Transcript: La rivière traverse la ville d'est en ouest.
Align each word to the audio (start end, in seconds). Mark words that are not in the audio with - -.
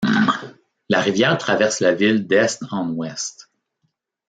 La 0.89 0.99
rivière 0.99 1.37
traverse 1.37 1.79
la 1.79 1.93
ville 1.93 2.25
d'est 2.25 2.57
en 2.71 2.89
ouest. 2.89 3.51